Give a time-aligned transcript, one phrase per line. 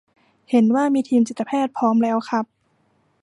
[0.49, 2.45] เห็นว่ามีทีมจิตแพทย์พร้อมแล้วครับ